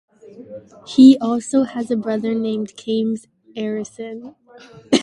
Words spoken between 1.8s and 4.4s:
a brother named Kames Arison.